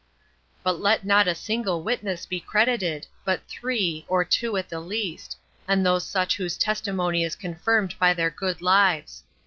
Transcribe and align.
15. 0.63 0.63
But 0.63 0.79
let 0.81 1.05
not 1.05 1.27
a 1.27 1.35
single 1.35 1.83
witness 1.83 2.25
be 2.25 2.39
credited, 2.39 3.05
but 3.23 3.47
three, 3.47 4.03
or 4.07 4.25
two 4.25 4.57
at 4.57 4.67
the 4.67 4.79
least, 4.79 5.37
and 5.67 5.85
those 5.85 6.07
such 6.07 6.37
whose 6.37 6.57
testimony 6.57 7.23
is 7.23 7.35
confirmed 7.35 7.93
by 7.99 8.15
their 8.15 8.31
good 8.31 8.63
lives. 8.63 9.21